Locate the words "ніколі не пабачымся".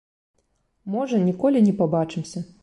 1.27-2.45